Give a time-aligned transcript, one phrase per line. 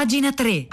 [0.00, 0.68] Pagina 3.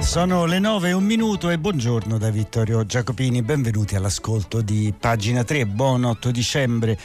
[0.00, 5.44] Sono le 9 e un minuto e buongiorno da Vittorio Giacopini, benvenuti all'ascolto di pagina
[5.44, 6.98] 3, buon 8 dicembre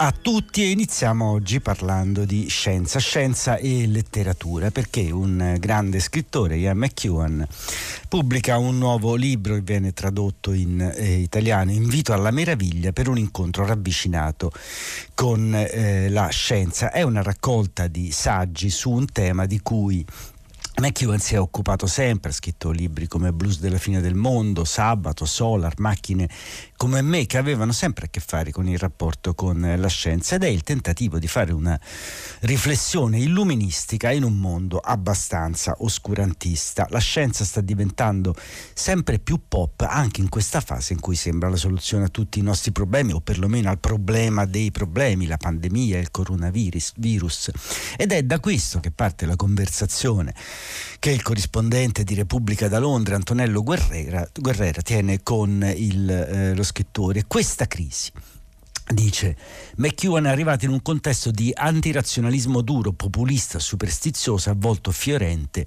[0.00, 6.56] a tutti e iniziamo oggi parlando di scienza, scienza e letteratura perché un grande scrittore,
[6.56, 7.44] Ian McEwan,
[8.08, 13.18] pubblica un nuovo libro che viene tradotto in eh, italiano, Invito alla meraviglia per un
[13.18, 14.52] incontro ravvicinato
[15.14, 16.92] con eh, la scienza.
[16.92, 20.06] È una raccolta di saggi su un tema di cui
[20.78, 25.24] McEwan si è occupato sempre, ha scritto libri come Blues della fine del mondo, Sabato,
[25.24, 26.28] Solar, Macchine
[26.78, 30.44] come me che avevano sempre a che fare con il rapporto con la scienza ed
[30.44, 31.78] è il tentativo di fare una
[32.42, 36.86] riflessione illuministica in un mondo abbastanza oscurantista.
[36.90, 38.32] La scienza sta diventando
[38.72, 42.42] sempre più pop anche in questa fase in cui sembra la soluzione a tutti i
[42.42, 46.92] nostri problemi o perlomeno al problema dei problemi, la pandemia, il coronavirus.
[46.96, 47.50] Virus.
[47.96, 50.32] Ed è da questo che parte la conversazione
[51.00, 56.62] che il corrispondente di Repubblica da Londra, Antonello Guerrera, Guerrera tiene con il, eh, lo
[56.68, 57.24] scrittore.
[57.26, 58.12] Questa crisi
[58.90, 59.36] Dice,
[59.76, 65.66] McEwan è arrivato in un contesto di antirazionalismo duro, populista, superstizioso, a volte fiorente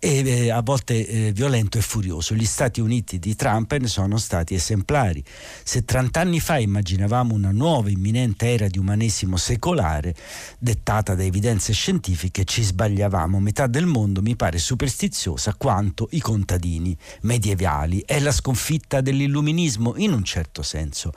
[0.00, 2.34] e eh, a volte eh, violento e furioso.
[2.34, 5.22] Gli Stati Uniti di Trump ne sono stati esemplari.
[5.62, 10.14] Se 30 anni fa immaginavamo una nuova imminente era di umanesimo secolare,
[10.58, 13.38] dettata da evidenze scientifiche, ci sbagliavamo.
[13.38, 18.02] Metà del mondo mi pare superstiziosa quanto i contadini medievali.
[18.04, 21.12] È la sconfitta dell'illuminismo in un certo senso.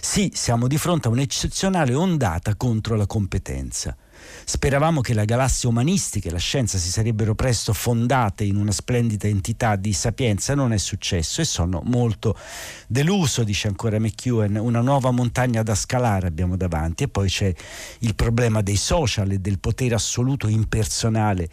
[0.00, 3.96] Sì, siamo di fronte a un'eccezionale ondata contro la competenza.
[4.44, 9.28] Speravamo che la galassia umanistica e la scienza si sarebbero presto fondate in una splendida
[9.28, 12.36] entità di sapienza, non è successo e sono molto
[12.88, 17.04] deluso, dice ancora McEwen, una nuova montagna da scalare abbiamo davanti.
[17.04, 17.54] E poi c'è
[18.00, 21.48] il problema dei social e del potere assoluto impersonale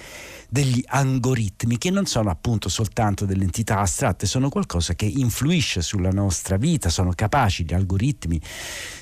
[0.50, 6.10] degli algoritmi che non sono appunto soltanto delle entità astratte, sono qualcosa che influisce sulla
[6.10, 8.42] nostra vita, sono capaci gli algoritmi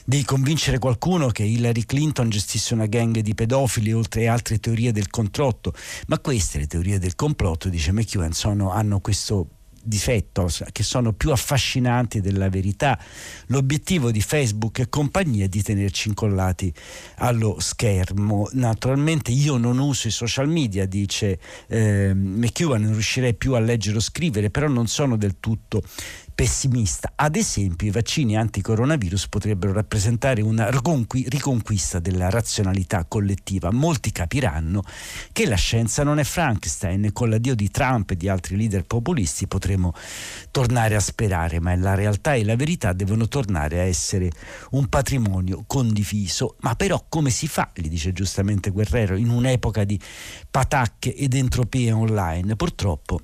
[0.03, 4.91] di convincere qualcuno che Hillary Clinton gestisse una gang di pedofili oltre a altre teorie
[4.91, 5.73] del complotto,
[6.07, 9.49] ma queste le teorie del complotto, dice McEwen, sono, hanno questo
[9.87, 12.99] difetto, che sono più affascinanti della verità.
[13.47, 16.71] L'obiettivo di Facebook e compagnia è di tenerci incollati
[17.17, 18.49] allo schermo.
[18.53, 23.97] Naturalmente io non uso i social media, dice eh, McEwan, non riuscirei più a leggere
[23.97, 25.81] o scrivere, però non sono del tutto
[26.37, 27.13] pessimista.
[27.15, 33.71] Ad esempio, i vaccini anticoronavirus potrebbero rappresentare una riconquista della razionalità collettiva.
[33.71, 34.83] Molti capiranno
[35.31, 38.85] che la scienza non è Frankenstein e con l'addio di Trump e di altri leader
[38.85, 39.95] populisti potremo
[40.51, 44.29] tornare a sperare, ma la realtà e la verità devono tornare a essere
[44.71, 46.57] un patrimonio condiviso.
[46.59, 49.99] Ma però come si fa, gli dice giustamente Guerrero, in un'epoca di
[50.51, 52.55] patacche ed entropie online?
[52.55, 53.21] Purtroppo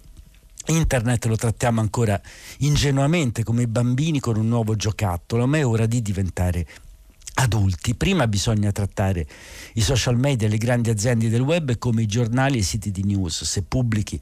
[0.68, 2.20] Internet lo trattiamo ancora
[2.60, 6.66] ingenuamente come bambini con un nuovo giocattolo, ma è ora di diventare
[7.36, 7.96] adulti.
[7.96, 9.28] Prima bisogna trattare
[9.74, 13.04] i social media, le grandi aziende del web come i giornali e i siti di
[13.04, 13.44] news.
[13.44, 14.20] Se pubblichi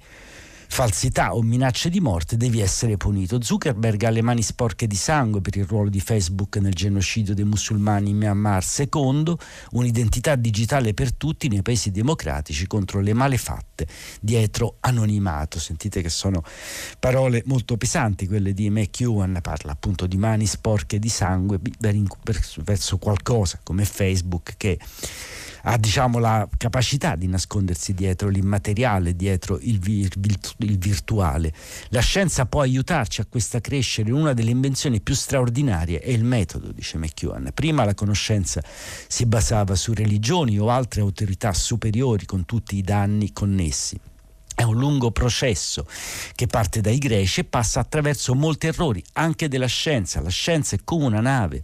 [0.71, 3.41] falsità o minacce di morte devi essere punito.
[3.41, 7.43] Zuckerberg ha le mani sporche di sangue per il ruolo di Facebook nel genocidio dei
[7.43, 8.63] musulmani in Myanmar.
[8.63, 9.37] Secondo,
[9.71, 13.85] un'identità digitale per tutti nei paesi democratici contro le malefatte
[14.21, 15.59] dietro anonimato.
[15.59, 16.41] Sentite che sono
[16.97, 21.59] parole molto pesanti quelle di McEwan, parla appunto di mani sporche di sangue
[22.63, 24.79] verso qualcosa come Facebook che
[25.63, 30.17] ha diciamo, la capacità di nascondersi dietro l'immateriale, dietro il, vir-
[30.57, 31.53] il virtuale.
[31.89, 34.11] La scienza può aiutarci a questa crescere.
[34.11, 37.51] Una delle invenzioni più straordinarie è il metodo, dice McEwan.
[37.53, 38.61] Prima la conoscenza
[39.07, 43.99] si basava su religioni o altre autorità superiori con tutti i danni connessi.
[44.53, 45.87] È un lungo processo
[46.35, 50.21] che parte dai greci e passa attraverso molti errori, anche della scienza.
[50.21, 51.63] La scienza è come una nave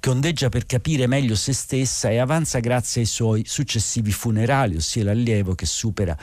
[0.00, 5.04] che ondeggia per capire meglio se stessa e avanza grazie ai suoi successivi funerali, ossia
[5.04, 6.16] l'allievo che supera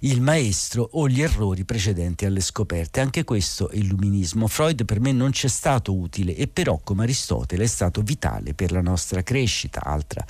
[0.00, 3.00] il maestro o gli errori precedenti alle scoperte.
[3.00, 4.46] Anche questo è illuminismo.
[4.46, 8.54] Freud per me non ci è stato utile e però come Aristotele è stato vitale
[8.54, 9.82] per la nostra crescita.
[9.82, 10.24] Altra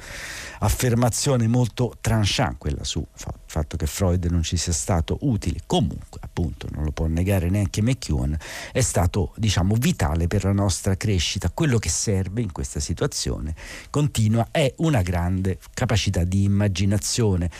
[0.61, 3.07] affermazione molto tranchant quella sul
[3.47, 5.26] fatto che Freud non ci sia stato utile.
[5.67, 8.37] Comunque, appunto, non lo può negare neanche McEwan,
[8.73, 11.51] è stato, diciamo, vitale per la nostra crescita.
[11.53, 13.55] Quello che serve in questa situazione
[13.91, 17.51] continua è una grande capacità di immaginazione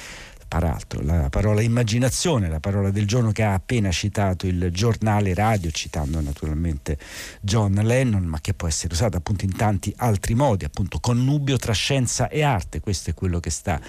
[0.47, 5.71] peraltro la parola immaginazione, la parola del giorno che ha appena citato il giornale radio,
[5.71, 6.99] citando naturalmente
[7.41, 11.73] John Lennon, ma che può essere usata appunto in tanti altri modi, appunto connubio tra
[11.73, 13.81] scienza e arte, questo è quello che sta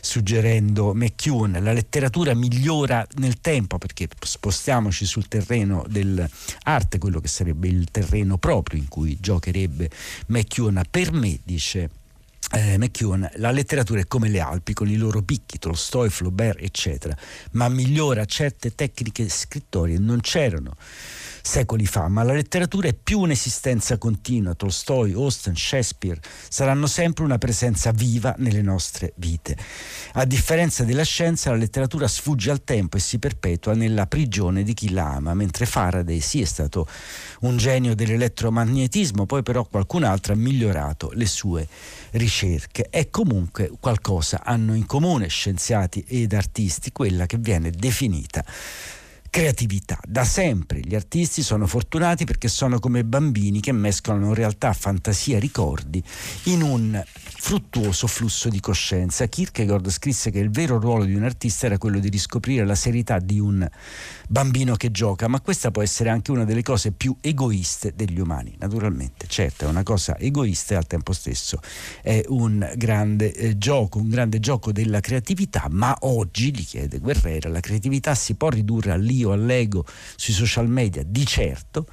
[0.00, 1.62] suggerendo McEwen.
[1.62, 8.38] La letteratura migliora nel tempo perché spostiamoci sul terreno dell'arte, quello che sarebbe il terreno
[8.38, 9.90] proprio in cui giocherebbe
[10.26, 10.82] McEwen.
[10.90, 11.90] Per me, dice
[12.52, 17.16] eh, McEwan, la letteratura è come le Alpi con i loro picchi, Tolstoi, Flaubert, eccetera,
[17.52, 20.74] ma migliora certe tecniche scrittorie non c'erano
[21.42, 24.54] secoli fa, ma la letteratura è più un'esistenza continua.
[24.54, 29.56] Tolstoi, Austen, Shakespeare saranno sempre una presenza viva nelle nostre vite.
[30.12, 34.74] A differenza della scienza, la letteratura sfugge al tempo e si perpetua nella prigione di
[34.74, 36.86] chi la ama, mentre Faraday sì è stato
[37.40, 41.66] un genio dell'elettromagnetismo, poi però qualcun altro ha migliorato le sue
[42.12, 42.88] ricerche.
[42.90, 48.44] E comunque qualcosa hanno in comune scienziati ed artisti, quella che viene definita
[49.30, 49.98] creatività.
[50.04, 56.02] Da sempre gli artisti sono fortunati perché sono come bambini che mescolano realtà, fantasia, ricordi
[56.44, 59.26] in un fruttuoso flusso di coscienza.
[59.26, 63.18] Kierkegaard scrisse che il vero ruolo di un artista era quello di riscoprire la serietà
[63.18, 63.66] di un
[64.28, 68.54] bambino che gioca, ma questa può essere anche una delle cose più egoiste degli umani.
[68.58, 71.60] Naturalmente, certo, è una cosa egoista e al tempo stesso
[72.02, 77.48] è un grande eh, gioco, un grande gioco della creatività, ma oggi, gli chiede Guerrera,
[77.48, 79.84] la creatività si può ridurre all'io, all'ego
[80.16, 81.02] sui social media?
[81.04, 81.86] Di certo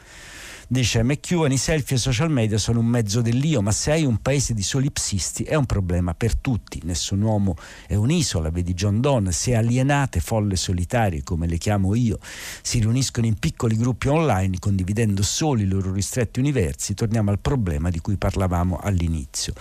[0.70, 4.18] Dice McEwan, i selfie e social media sono un mezzo dell'io, ma se hai un
[4.18, 6.82] paese di solipsisti è un problema per tutti.
[6.84, 7.56] Nessun uomo
[7.88, 12.20] è un'isola, vedi John Donne, se alienate, folle solitarie, come le chiamo io,
[12.62, 17.90] si riuniscono in piccoli gruppi online condividendo solo i loro ristretti universi, torniamo al problema
[17.90, 19.54] di cui parlavamo all'inizio.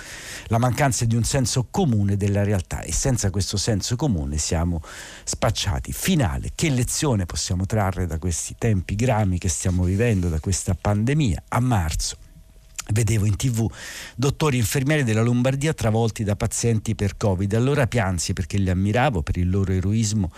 [0.46, 4.82] La mancanza di un senso comune della realtà e senza questo senso comune siamo
[5.22, 5.92] spacciati.
[5.92, 10.94] Finale, che lezione possiamo trarre da questi tempi grami che stiamo vivendo, da questa pandemia?
[10.96, 12.16] Pandemia a marzo
[12.92, 13.68] Vedevo in tv
[14.14, 17.52] dottori infermieri della Lombardia travolti da pazienti per Covid.
[17.54, 20.30] Allora piansi perché li ammiravo per il loro eroismo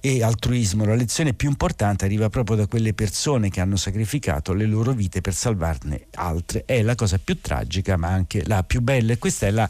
[0.00, 0.84] e altruismo.
[0.84, 5.22] La lezione più importante arriva proprio da quelle persone che hanno sacrificato le loro vite
[5.22, 6.64] per salvarne altre.
[6.66, 9.68] È la cosa più tragica ma anche la più bella e questa è la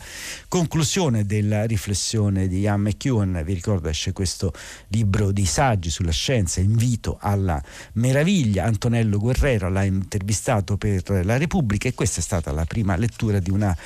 [0.49, 3.43] conclusione della riflessione di Ian McEwan.
[3.45, 4.53] Vi ricordo esce questo
[4.89, 7.63] libro di saggi sulla scienza, Invito alla
[7.93, 8.65] meraviglia.
[8.65, 13.41] Antonello Guerrero l'ha intervistato per la Repubblica e questa questa è stata la prima lettura
[13.41, 13.77] di una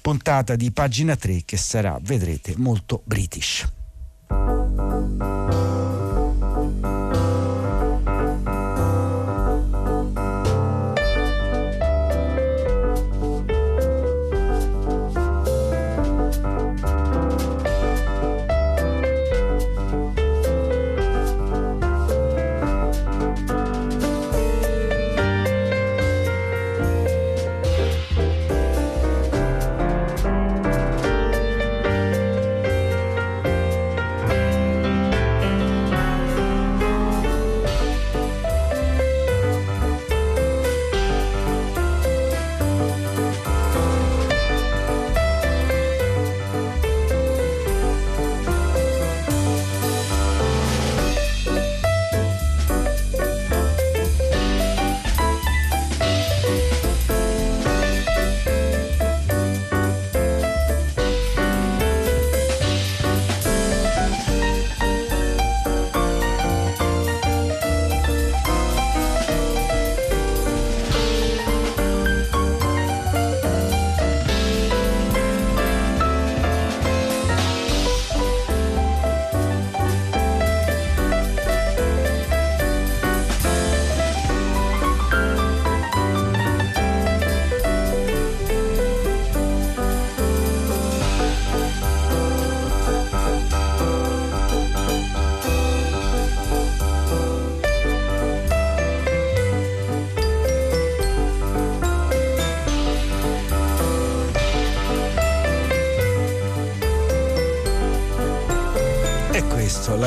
[0.00, 3.66] puntata di pagina 3 che sarà, vedrete, molto british.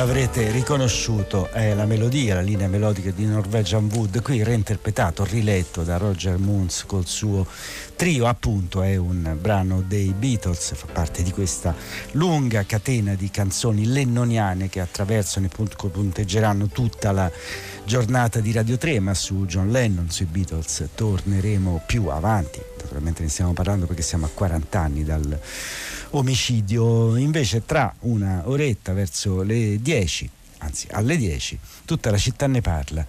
[0.06, 5.96] L'avrete riconosciuto, è la melodia, la linea melodica di Norwegian Wood, qui reinterpretato, riletto da
[5.96, 7.46] Roger Moons col suo
[7.96, 11.74] trio, appunto è un brano dei Beatles, fa parte di questa
[12.12, 17.30] lunga catena di canzoni lennoniane che attraversano e punteggeranno tutta la
[17.86, 23.30] giornata di Radio 3, ma su John Lennon, sui Beatles torneremo più avanti, naturalmente ne
[23.30, 25.40] stiamo parlando perché siamo a 40 anni dal
[26.18, 27.16] omicidio.
[27.16, 33.06] Invece tra una oretta verso le 10, anzi alle 10, tutta la città ne parla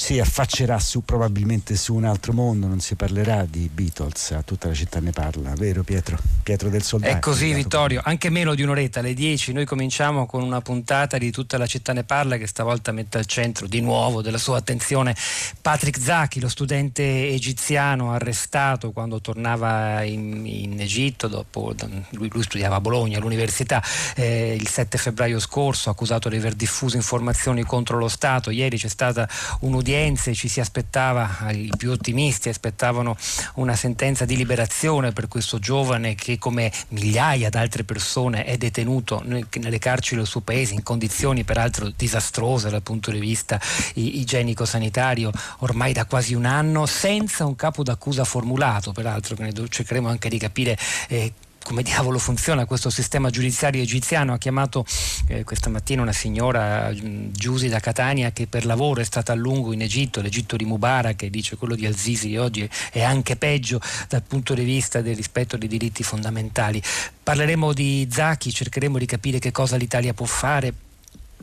[0.00, 4.68] si affaccerà su, probabilmente su un altro mondo, non si parlerà di Beatles, a tutta
[4.68, 6.16] la città ne parla, vero Pietro?
[6.44, 7.16] Pietro del Soldato.
[7.16, 11.32] È così Vittorio, anche meno di un'oretta, alle 10 noi cominciamo con una puntata di
[11.32, 15.16] tutta la città ne parla che stavolta mette al centro di nuovo della sua attenzione
[15.60, 21.74] Patrick Zaki, lo studente egiziano arrestato quando tornava in, in Egitto, dopo,
[22.10, 23.82] lui, lui, studiava a Bologna all'università,
[24.14, 28.86] eh, il 7 febbraio scorso accusato di aver diffuso informazioni contro lo Stato, ieri c'è
[28.86, 29.28] stata
[29.62, 33.16] un'udienza udienze ci si aspettava, i più ottimisti aspettavano
[33.54, 39.22] una sentenza di liberazione per questo giovane che come migliaia di altre persone è detenuto
[39.24, 43.58] nelle carceri del suo paese in condizioni peraltro disastrose dal punto di vista
[43.94, 45.30] igienico-sanitario
[45.60, 49.36] ormai da quasi un anno senza un capo d'accusa formulato peraltro
[49.68, 50.76] cercheremo anche di capire
[51.08, 51.32] eh,
[51.68, 54.32] come diavolo funziona questo sistema giudiziario egiziano.
[54.32, 54.86] Ha chiamato
[55.26, 59.34] eh, questa mattina una signora mm, Giusi da Catania che per lavoro è stata a
[59.34, 63.82] lungo in Egitto, l'Egitto di Mubarak, che dice quello di Al-Sisi oggi è anche peggio
[64.08, 66.82] dal punto di vista del rispetto dei diritti fondamentali.
[67.22, 70.72] Parleremo di Zaki, cercheremo di capire che cosa l'Italia può fare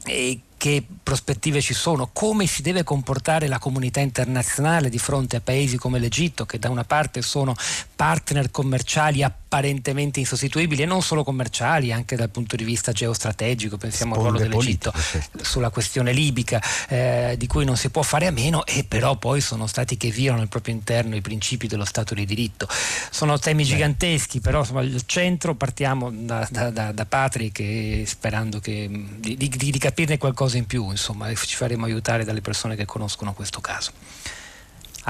[0.06, 5.42] e che prospettive ci sono, come si deve comportare la comunità internazionale di fronte a
[5.42, 7.54] paesi come l'Egitto, che da una parte sono
[7.96, 9.22] partner commerciali
[9.56, 14.36] apparentemente insostituibili e non solo commerciali, anche dal punto di vista geostrategico, pensiamo Sponde al
[14.36, 18.66] ruolo dell'Egitto politico, sulla questione libica, eh, di cui non si può fare a meno,
[18.66, 22.26] e però poi sono stati che violano al proprio interno i principi dello Stato di
[22.26, 22.68] diritto.
[23.10, 23.70] Sono temi Beh.
[23.70, 29.48] giganteschi, però insomma, al centro partiamo da, da, da, da Patrick sperando che, di, di,
[29.48, 33.62] di capirne qualcosa qualcosa in più, insomma, ci faremo aiutare dalle persone che conoscono questo
[33.62, 33.92] caso.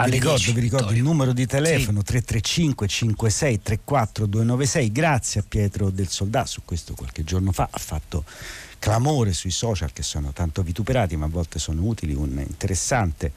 [0.03, 2.05] Vi ricordo, 10, vi ricordo il numero di telefono sì.
[2.05, 7.77] 335 56 34 296 grazie a Pietro del Soldà su questo qualche giorno fa ha
[7.79, 8.25] fatto
[8.85, 13.31] clamore sui social che sono tanto vituperati ma a volte sono utili, un interessante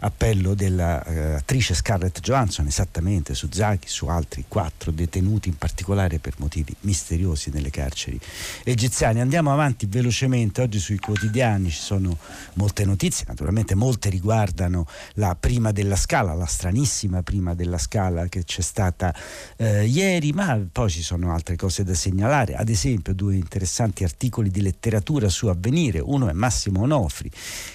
[0.00, 6.36] appello dell'attrice uh, Scarlett Johansson esattamente su Zaki, su altri quattro detenuti in particolare per
[6.38, 8.18] motivi misteriosi nelle carceri
[8.64, 9.20] egiziane.
[9.20, 12.16] Andiamo avanti velocemente, oggi sui quotidiani ci sono
[12.54, 18.44] molte notizie, naturalmente molte riguardano la prima della scala, la stranissima prima della scala che
[18.44, 19.14] c'è stata
[19.58, 24.48] eh, ieri, ma poi ci sono altre cose da segnalare, ad esempio due interessanti articoli
[24.48, 27.30] di letteratura letteratura su avvenire, uno è Massimo Onofri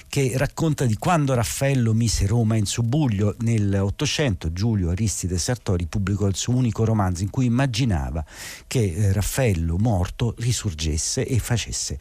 [0.07, 6.35] che racconta di quando Raffaello mise Roma in subbuglio nell'Ottocento, Giulio Aristide Sartori pubblicò il
[6.35, 8.25] suo unico romanzo in cui immaginava
[8.65, 11.97] che eh, Raffaello morto risurgesse e facesse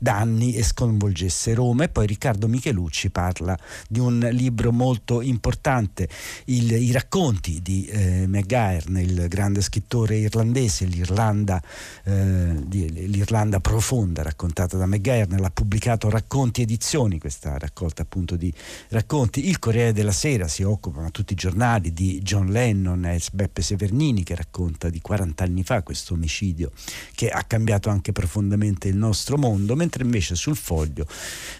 [0.00, 1.84] danni e sconvolgesse Roma.
[1.84, 3.56] E poi Riccardo Michelucci parla
[3.88, 6.08] di un libro molto importante,
[6.46, 11.62] il, i racconti di eh, McGuire, il grande scrittore irlandese, l'Irlanda,
[12.04, 18.52] eh, l'Irlanda profonda raccontata da McGuire, l'ha pubblicato Racconti Edizioni, questa raccolta appunto di
[18.88, 19.48] racconti.
[19.48, 23.62] Il Corriere della Sera si occupa, ma tutti i giornali, di John Lennon e Beppe
[23.62, 26.70] Severnini che racconta di 40 anni fa questo omicidio
[27.14, 31.04] che ha cambiato anche profondamente il nostro mondo, mentre invece sul foglio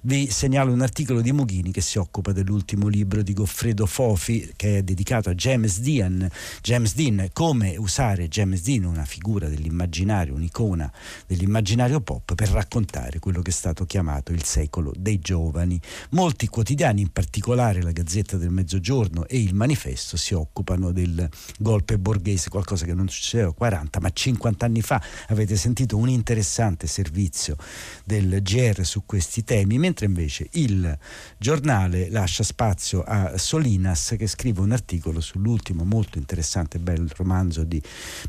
[0.02, 4.78] vi segnalo un articolo di Mughini che si occupa dell'ultimo libro di Goffredo Fofi che
[4.78, 6.30] è dedicato a James Dean,
[6.62, 10.90] James Dean come usare James Dean, una figura dell'immaginario, un'icona
[11.26, 15.80] dell'immaginario pop per raccontare quello che è stato chiamato il secolo dei giovani.
[16.10, 21.98] Molti quotidiani, in particolare la Gazzetta del Mezzogiorno e il Manifesto, si occupano del golpe
[21.98, 25.02] borghese, qualcosa che non succedeva 40 ma 50 anni fa.
[25.28, 27.56] Avete sentito un interessante servizio
[28.04, 30.96] del del GR su questi temi, mentre invece il
[31.38, 37.64] giornale lascia spazio a Solinas che scrive un articolo sull'ultimo molto interessante e bel romanzo
[37.64, 37.80] di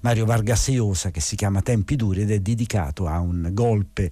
[0.01, 4.11] Mario Vargas Llosa che si chiama Tempi duri ed è dedicato a un golpe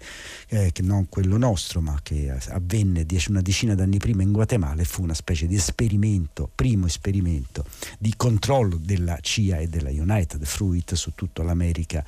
[0.49, 4.85] eh, che non quello nostro ma che avvenne una decina d'anni prima in Guatemala e
[4.85, 7.65] fu una specie di esperimento, primo esperimento
[7.97, 12.03] di controllo della CIA e della United Fruit su tutta l'America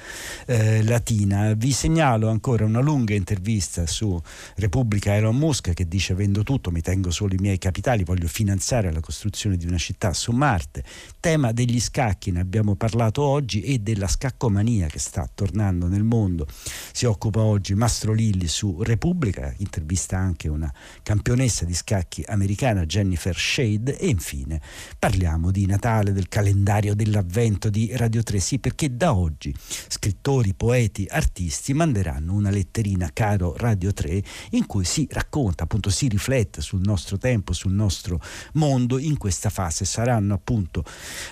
[0.45, 1.53] eh, Latina.
[1.53, 4.19] Vi segnalo ancora una lunga intervista intervista su
[4.55, 8.91] Repubblica Elon Musk che dice vendo tutto, mi tengo solo i miei capitali, voglio finanziare
[8.91, 10.83] la costruzione di una città su Marte.
[11.19, 16.47] Tema degli scacchi, ne abbiamo parlato oggi e della scaccomania che sta tornando nel mondo.
[16.93, 20.71] Si occupa oggi Mastro Lilli su Repubblica, intervista anche una
[21.03, 24.61] campionessa di scacchi americana Jennifer Shade e infine
[24.97, 29.53] parliamo di Natale, del calendario dell'avvento di Radio 3, sì perché da oggi
[29.87, 35.89] scrittori, poeti, artisti manderanno una letterina cara chiocciolo Radio 3 in cui si racconta, appunto
[35.89, 38.21] si riflette sul nostro tempo, sul nostro
[38.53, 39.85] mondo in questa fase.
[39.85, 40.83] Saranno appunto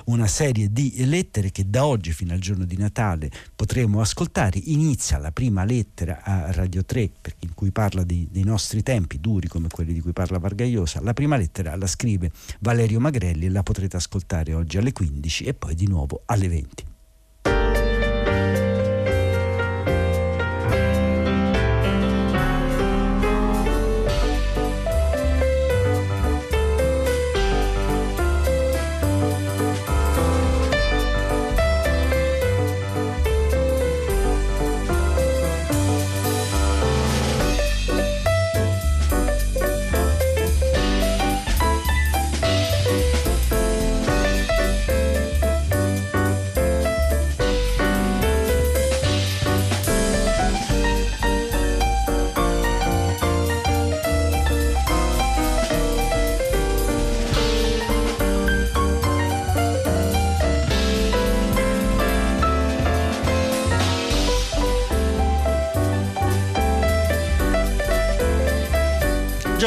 [0.06, 4.60] una serie di lettere che da oggi fino al giorno di Natale potremo ascoltare.
[4.66, 9.48] Inizia la prima lettera a Radio 3 in cui parla di, dei nostri tempi duri
[9.48, 11.02] come quelli di cui parla Vargaiosa.
[11.02, 15.54] La prima lettera la scrive Valerio Magrelli e la potrete ascoltare oggi alle 15 e
[15.54, 16.89] poi di nuovo alle 20.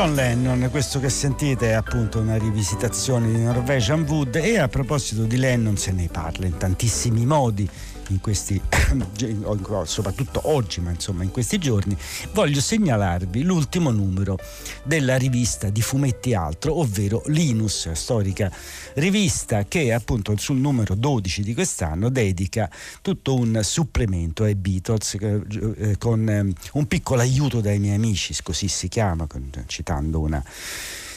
[0.02, 5.22] John Lennon, questo che sentite è appunto una rivisitazione di Norwegian Wood e a proposito
[5.22, 7.70] di Lennon se ne parla in tantissimi modi
[8.12, 8.60] in questi,
[9.84, 11.96] soprattutto oggi, ma insomma in questi giorni,
[12.32, 14.38] voglio segnalarvi l'ultimo numero
[14.82, 18.50] della rivista di fumetti altro, ovvero Linus, storica
[18.94, 25.42] rivista che appunto sul numero 12 di quest'anno dedica tutto un supplemento ai Beatles eh,
[25.76, 29.26] eh con eh, un piccolo aiuto dai miei amici, così si chiama,
[29.66, 30.42] citando una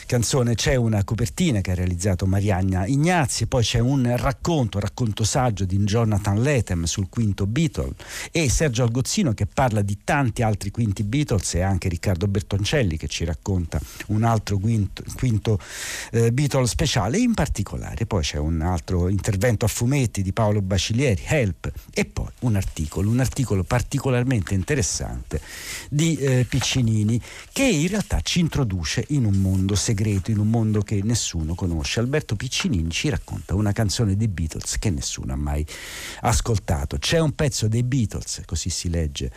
[0.06, 5.64] canzone c'è una copertina che ha realizzato Marianna Ignazzi, poi c'è un racconto, racconto saggio
[5.64, 7.92] di Jonathan Lethem sul quinto Beatle
[8.30, 13.08] e Sergio Algozzino che parla di tanti altri quinti Beatles e anche Riccardo Bertoncelli che
[13.08, 15.58] ci racconta un altro quinto, quinto
[16.12, 17.18] eh, Beatle speciale.
[17.18, 22.28] In particolare poi c'è un altro intervento a fumetti di Paolo Bacilieri, Help, e poi
[22.40, 25.40] un articolo, un articolo particolarmente interessante
[25.90, 27.20] di eh, Piccinini
[27.52, 31.54] che in realtà ci introduce in un mondo segreto segreto in un mondo che nessuno
[31.54, 32.00] conosce.
[32.00, 35.64] Alberto Piccinini ci racconta una canzone dei Beatles che nessuno ha mai
[36.20, 36.98] ascoltato.
[36.98, 39.32] C'è un pezzo dei Beatles, così si legge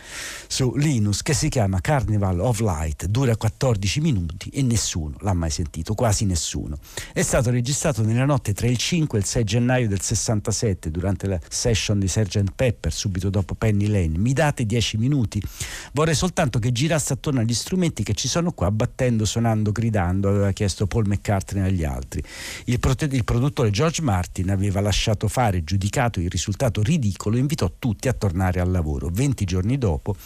[0.46, 5.48] su Linus, che si chiama Carnival of Light, dura 14 minuti e nessuno l'ha mai
[5.48, 6.76] sentito, quasi nessuno.
[7.14, 11.26] È stato registrato nella notte tra il 5 e il 6 gennaio del 67 durante
[11.26, 12.52] la session di Sgt.
[12.54, 14.18] Pepper, subito dopo Penny Lane.
[14.18, 15.42] Mi date 10 minuti?
[15.92, 20.48] Vorrei soltanto che girasse attorno agli strumenti che ci sono qua, battendo, suonando, gridando.
[20.50, 22.22] Aveva chiesto Paul McCartney agli altri.
[22.64, 28.08] Il, prote- il produttore George Martin aveva lasciato fare, giudicato il risultato ridicolo, invitò tutti
[28.08, 29.08] a tornare al lavoro.
[29.10, 30.16] Venti giorni dopo,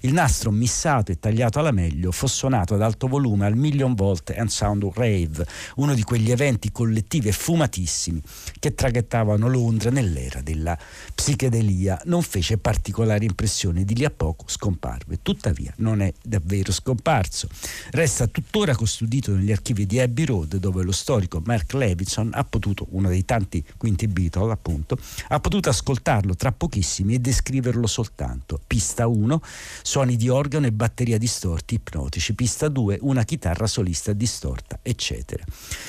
[0.00, 4.32] il nastro missato e tagliato alla meglio fu suonato ad alto volume al Million Volt
[4.36, 8.20] and Sound Rave, uno di quegli eventi collettivi e fumatissimi
[8.58, 10.78] che traghettavano Londra nell'era della
[11.14, 12.00] psichedelia.
[12.04, 15.18] Non fece particolare impressione, di lì a poco scomparve.
[15.22, 17.48] Tuttavia non è davvero scomparso.
[17.90, 22.44] Resta tuttora custodito negli archivi archivi di Abbey Road dove lo storico Mark Levison ha
[22.44, 28.60] potuto, uno dei tanti quinti Beatle appunto, ha potuto ascoltarlo tra pochissimi e descriverlo soltanto.
[28.66, 29.40] Pista 1,
[29.82, 32.34] suoni di organo e batteria distorti ipnotici.
[32.34, 35.44] Pista 2, una chitarra solista distorta, eccetera.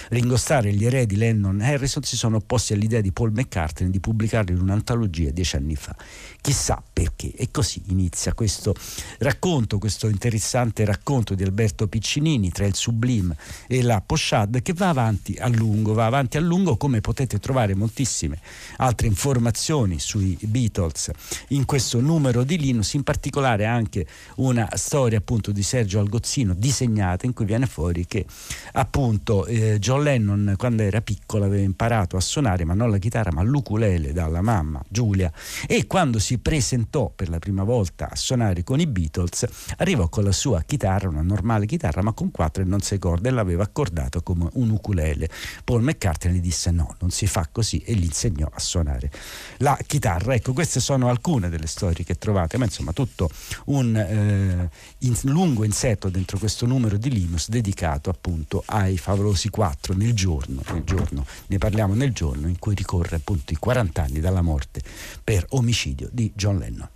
[0.09, 3.99] Ringo Starr e gli eredi Lennon Harrison si sono opposti all'idea di Paul McCartney di
[3.99, 5.95] pubblicarlo in un'antologia dieci anni fa.
[6.41, 7.33] Chissà perché.
[7.35, 8.73] E così inizia questo
[9.19, 13.35] racconto, questo interessante racconto di Alberto Piccinini tra il sublime
[13.73, 17.73] e la Poshad che va avanti a lungo, va avanti a lungo come potete trovare
[17.73, 18.39] moltissime
[18.77, 21.09] altre informazioni sui Beatles
[21.49, 24.05] in questo numero di Linus, in particolare anche
[24.35, 28.25] una storia appunto di Sergio Algozzino disegnata in cui viene fuori che
[28.73, 33.31] appunto eh, John Lennon quando era piccolo aveva imparato a suonare ma non la chitarra
[33.31, 35.31] ma l'ukulele dalla mamma Giulia.
[35.67, 40.23] E quando si presentò per la prima volta a suonare con i Beatles arrivò con
[40.23, 43.61] la sua chitarra, una normale chitarra ma con quattro e non sei corde e l'aveva
[43.63, 45.29] accordato come un ukulele.
[45.63, 49.11] Paul McCartney disse no, non si fa così e gli insegnò a suonare
[49.57, 50.33] la chitarra.
[50.33, 53.29] Ecco, queste sono alcune delle storie che trovate, ma insomma tutto
[53.65, 59.93] un eh, in, lungo insetto dentro questo numero di Linus dedicato appunto ai favolosi quattro
[59.93, 64.19] nel giorno, nel giorno, ne parliamo nel giorno in cui ricorre appunto i 40 anni
[64.19, 64.81] dalla morte
[65.23, 66.89] per omicidio di John Lennon.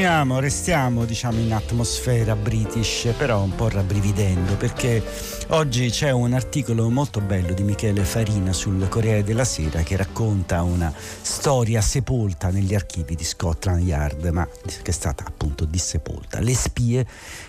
[0.00, 5.04] Continuiamo, restiamo diciamo in atmosfera british, però un po' rabbrividendo perché
[5.52, 10.62] oggi c'è un articolo molto bello di Michele Farina sul Corriere della Sera che racconta
[10.62, 16.40] una storia sepolta negli archivi di Scotland Yard, ma che è stata appunto dissepolta.
[16.40, 17.06] Le spie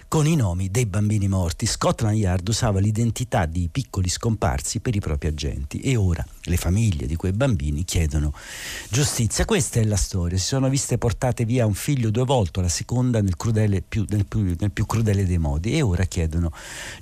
[0.08, 1.66] con i nomi dei bambini morti.
[1.66, 7.06] Scotland Yard usava l'identità di piccoli scomparsi per i propri agenti e ora le famiglie
[7.06, 8.34] di quei bambini chiedono
[8.90, 9.46] giustizia.
[9.46, 10.38] Questa è la storia.
[10.38, 14.26] Si sono viste portate via un figlio due volte, la seconda nel, crudele, più, nel,
[14.26, 16.52] più, nel più crudele dei modi e ora chiedono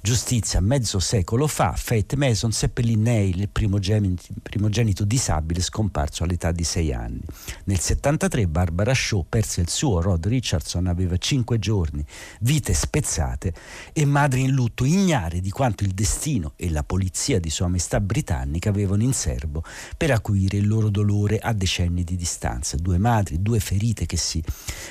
[0.02, 0.60] giustizia.
[0.60, 6.94] Mezzo secolo fa Faith Mason seppellì Neil, il primogenito, primogenito disabile scomparso all'età di sei
[6.94, 7.22] anni.
[7.66, 12.04] Nel 73 Barbara Shaw perse il suo, Rod Richardson aveva cinque giorni,
[12.40, 13.54] vite spezzate spezzate
[13.92, 18.00] e madri in lutto, ignare di quanto il destino e la polizia di Sua Maestà
[18.00, 19.64] britannica avevano in serbo
[19.98, 22.78] per acuire il loro dolore a decenni di distanza.
[22.78, 24.44] Due madri, due ferite che si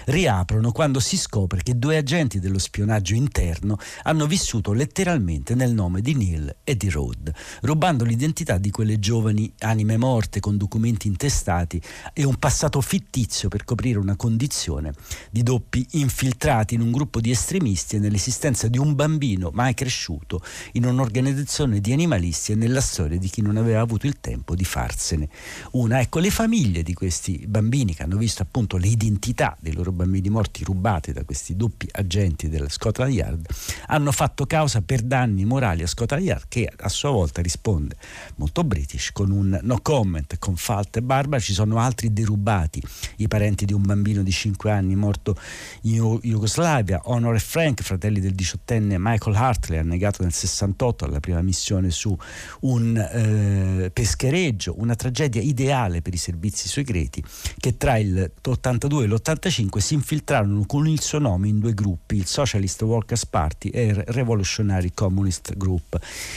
[0.07, 5.88] riaprono quando si scopre che due agenti dello spionaggio interno hanno vissuto letteralmente nel nome
[5.97, 11.81] di Neil e di Rod, rubando l'identità di quelle giovani anime morte con documenti intestati
[12.13, 14.93] e un passato fittizio per coprire una condizione
[15.31, 20.43] di doppi infiltrati in un gruppo di estremisti e nell'esistenza di un bambino mai cresciuto
[20.73, 24.65] in un'organizzazione di animalisti e nella storia di chi non aveva avuto il tempo di
[24.65, 25.29] farsene
[25.73, 26.01] una.
[26.01, 30.29] Ecco, le famiglie di questi bambini che hanno visto appunto le identità dei loro bambini
[30.29, 33.47] morti rubate da questi doppi agenti del Scotland Yard
[33.87, 37.97] hanno fatto causa per danni morali a Scotland Yard che a sua volta risponde
[38.37, 41.43] molto british con un no comment con falte barbare.
[41.43, 42.83] Ci sono altri derubati,
[43.17, 45.37] i parenti di un bambino di 5 anni morto
[45.83, 51.43] in Jugoslavia, Honor e Frank fratelli del diciottenne Michael Hartley, annegato nel 68 alla prima
[51.43, 52.17] missione su
[52.61, 57.23] un eh, peschereggio, una tragedia ideale per i servizi segreti
[57.59, 62.17] che tra il 82 e l'85 si infiltrarono con il suo nome in due gruppi,
[62.17, 65.68] il Socialist Workers Party e il Revolutionary Communist Group.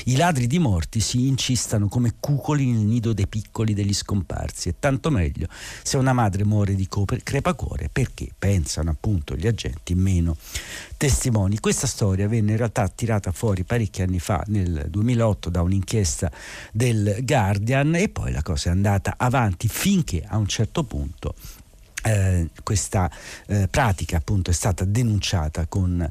[0.06, 4.76] I ladri di morti si incistano come cucoli nel nido dei piccoli degli scomparsi e
[4.80, 5.48] tanto meglio
[5.84, 6.88] se una madre muore di
[7.24, 10.36] crepacuore perché pensano appunto gli agenti meno
[10.98, 11.60] testimoni.
[11.60, 16.32] Questa storia venne in realtà tirata fuori parecchi anni fa, nel 2008, da un'inchiesta
[16.72, 21.36] del Guardian e poi la cosa è andata avanti finché a un certo punto
[22.04, 23.10] eh, questa
[23.48, 26.10] eh, pratica appunto è stata denunciata con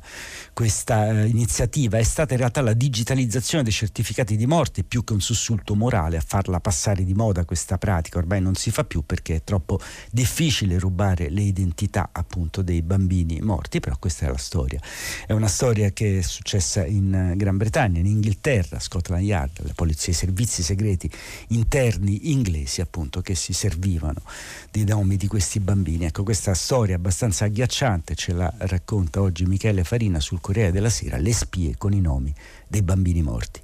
[0.53, 1.98] questa eh, iniziativa.
[1.98, 6.16] È stata in realtà la digitalizzazione dei certificati di morte più che un sussulto morale
[6.16, 8.18] a farla passare di moda questa pratica.
[8.18, 13.40] Ormai non si fa più perché è troppo difficile rubare le identità appunto dei bambini
[13.40, 14.81] morti però questa è la storia.
[15.26, 20.12] È una storia che è successa in Gran Bretagna in Inghilterra Scotland Yard le polizie
[20.12, 21.11] i servizi segreti
[21.48, 24.22] interni inglesi appunto che si servivano
[24.70, 26.05] dei nomi di questi bambini bambini.
[26.05, 31.16] Ecco, questa storia abbastanza agghiacciante ce la racconta oggi Michele Farina sul Corriere della Sera,
[31.16, 32.33] le spie con i nomi
[32.69, 33.61] dei bambini morti.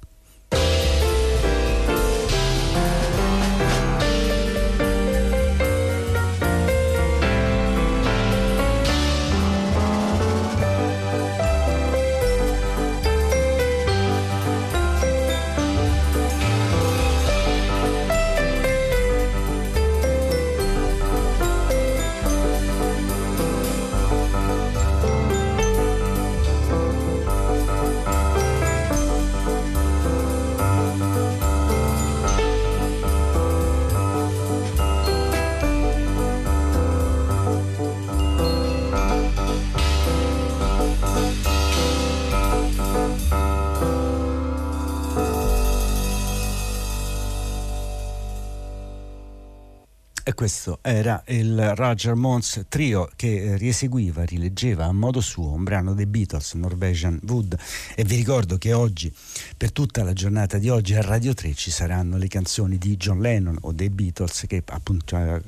[50.47, 56.05] Questo era il Roger Mons Trio che rieseguiva, rileggeva a modo suo un brano dei
[56.05, 57.57] Beatles, Norwegian Wood.
[57.93, 59.13] E vi ricordo che oggi,
[59.57, 63.19] per tutta la giornata di oggi, a Radio 3 ci saranno le canzoni di John
[63.19, 65.41] Lennon o dei Beatles che appunto eh,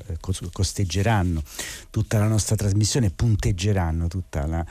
[0.52, 1.44] costeggeranno
[1.90, 4.66] tutta la nostra trasmissione, punteggeranno tutta la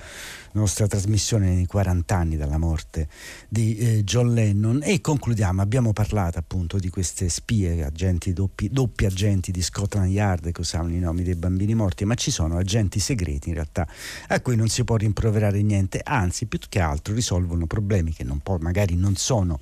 [0.53, 3.09] nostra trasmissione nei 40 anni dalla morte
[3.49, 9.07] di eh, John Lennon e concludiamo, abbiamo parlato appunto di queste spie, agenti doppi, doppi
[9.07, 10.17] agenti di Scotland Yard
[10.53, 13.87] che usavano i nomi dei bambini morti, ma ci sono agenti segreti in realtà
[14.29, 18.41] a cui non si può rimproverare niente, anzi più che altro risolvono problemi che non
[18.41, 19.59] può, magari non sono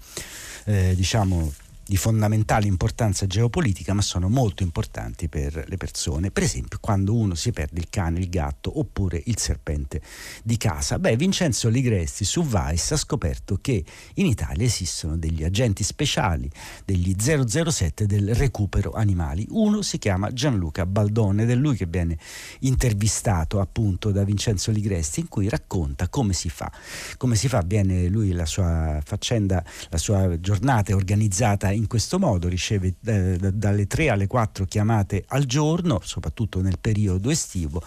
[0.64, 1.52] eh, diciamo
[1.86, 6.32] di fondamentale importanza geopolitica, ma sono molto importanti per le persone.
[6.32, 10.00] Per esempio, quando uno si perde il cane, il gatto oppure il serpente
[10.42, 10.98] di casa.
[10.98, 16.50] Beh, Vincenzo Ligresti su Vice ha scoperto che in Italia esistono degli agenti speciali,
[16.84, 19.46] degli 007 del recupero animali.
[19.50, 22.18] Uno si chiama Gianluca Baldone ed è lui che viene
[22.60, 26.70] intervistato appunto da Vincenzo Ligresti in cui racconta come si fa.
[27.16, 32.18] Come si fa, viene lui la sua faccenda, la sua giornata è organizzata in questo
[32.18, 37.82] modo, riceve eh, dalle 3 alle 4 chiamate al giorno, soprattutto nel periodo estivo.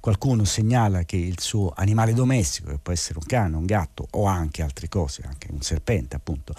[0.00, 4.24] Qualcuno segnala che il suo animale domestico, che può essere un cane, un gatto o
[4.24, 6.54] anche altre cose, anche un serpente appunto,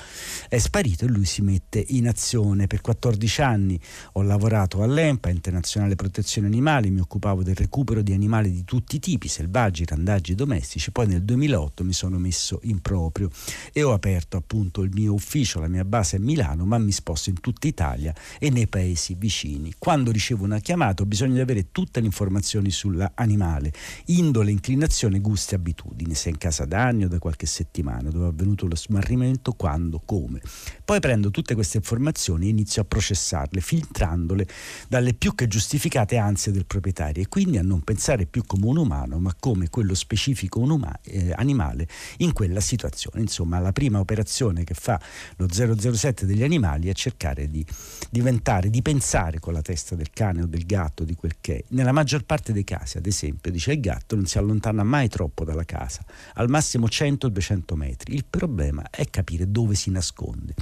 [0.47, 2.67] è sparito e lui si mette in azione.
[2.67, 3.79] Per 14 anni
[4.13, 8.99] ho lavorato all'EMPA, Internazionale Protezione Animali, mi occupavo del recupero di animali di tutti i
[8.99, 10.91] tipi, selvaggi, randaggi, domestici.
[10.91, 13.29] Poi nel 2008 mi sono messo in proprio
[13.73, 17.29] e ho aperto appunto il mio ufficio, la mia base a Milano, ma mi sposto
[17.29, 19.73] in tutta Italia e nei paesi vicini.
[19.77, 23.71] Quando ricevo una chiamata ho bisogno di avere tutte le informazioni sull'animale,
[24.05, 28.25] indole, inclinazione, gusti, abitudini, se è in casa da anni o da qualche settimana, dove
[28.25, 30.41] è avvenuto lo smarrimento, quando, come.
[30.83, 34.45] Poi prendo tutte queste informazioni e inizio a processarle, filtrandole
[34.87, 38.77] dalle più che giustificate ansie del proprietario e quindi a non pensare più come un
[38.77, 43.21] umano, ma come quello specifico un uma- eh, animale in quella situazione.
[43.21, 44.99] Insomma, la prima operazione che fa
[45.37, 47.65] lo 007 degli animali è cercare di
[48.09, 51.63] diventare, di pensare con la testa del cane o del gatto, di quel che è.
[51.69, 55.43] Nella maggior parte dei casi, ad esempio, dice il gatto non si allontana mai troppo
[55.43, 58.15] dalla casa, al massimo 100-200 metri.
[58.15, 60.53] Il problema è capire dove si nasconde.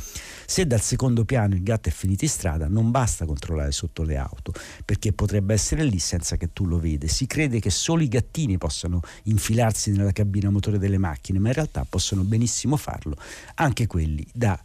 [0.46, 4.18] Se dal secondo piano il gatto è finito in strada, non basta controllare sotto le
[4.18, 4.54] auto,
[4.86, 7.08] perché potrebbe essere lì senza che tu lo veda.
[7.08, 11.54] Si crede che solo i gattini possano infilarsi nella cabina motore delle macchine, ma in
[11.54, 13.16] realtà possono benissimo farlo
[13.56, 14.60] anche quelli da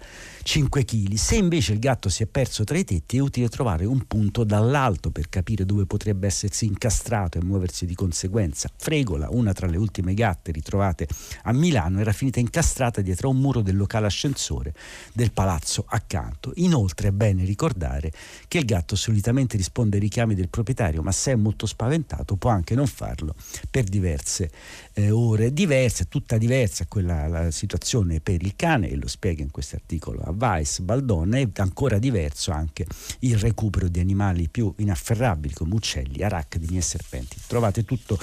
[0.48, 1.12] 5 kg.
[1.12, 4.44] Se invece il gatto si è perso tra i tetti, è utile trovare un punto
[4.44, 8.70] dall'alto per capire dove potrebbe essersi incastrato e muoversi di conseguenza.
[8.74, 11.06] Fregola, una tra le ultime gatte ritrovate
[11.42, 14.72] a Milano, era finita incastrata dietro a un muro del locale ascensore
[15.12, 16.52] del palazzo accanto.
[16.54, 18.11] Inoltre è bene ricordare
[18.48, 22.48] che il gatto solitamente risponde ai richiami del proprietario, ma se è molto spaventato può
[22.48, 23.34] anche non farlo
[23.70, 24.50] per diverse
[24.94, 25.52] eh, ore.
[25.52, 30.22] Diverse, tutta diversa quella la situazione per il cane, e lo spiega in questo articolo
[30.22, 32.87] a Weiss Baldone è ancora diverso anche
[33.20, 37.37] il recupero di animali più inafferrabili come uccelli, arachnidi e serpenti.
[37.46, 38.18] Trovate tutto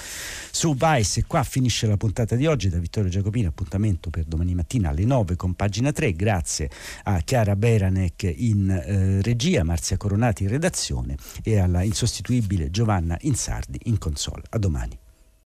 [0.52, 4.56] su Weiss e qua finisce la puntata di oggi da Vittorio Giacopini, appuntamento per domani
[4.56, 6.70] mattina alle 9 con pagina 3, grazie
[7.04, 13.80] a Chiara Beranek in eh, regia, Marzia Coronati in redazione e alla insostituibile Giovanna Insardi
[13.84, 14.44] in console.
[14.50, 15.05] A domani.